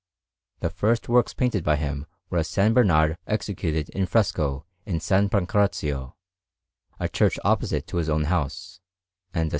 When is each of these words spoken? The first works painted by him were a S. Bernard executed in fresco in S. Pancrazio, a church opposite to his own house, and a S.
The 0.61 0.71
first 0.71 1.09
works 1.09 1.35
painted 1.35 1.63
by 1.63 1.75
him 1.75 2.07
were 2.31 2.39
a 2.39 2.39
S. 2.39 2.55
Bernard 2.55 3.19
executed 3.27 3.89
in 3.91 4.07
fresco 4.07 4.65
in 4.83 4.95
S. 4.95 5.07
Pancrazio, 5.09 6.15
a 6.99 7.07
church 7.07 7.37
opposite 7.45 7.85
to 7.85 7.97
his 7.97 8.09
own 8.09 8.23
house, 8.23 8.81
and 9.31 9.43
a 9.49 9.49
S. 9.49 9.49